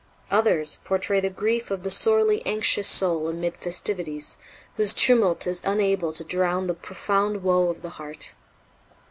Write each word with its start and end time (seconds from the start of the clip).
Others 0.31 0.79
portray 0.83 1.19
the 1.19 1.29
grief 1.29 1.69
of 1.69 1.83
the 1.83 1.91
sorely 1.91 2.43
anxious 2.43 2.87
soul 2.87 3.27
amid 3.27 3.55
festivities, 3.57 4.37
whose 4.75 4.95
tumult 4.95 5.45
is 5.45 5.61
unable 5.63 6.11
to 6.11 6.23
drown 6.23 6.65
the 6.65 6.73
profound 6.73 7.43
woe 7.43 7.69
of 7.69 7.83
the 7.83 7.89
heart. 8.01 8.33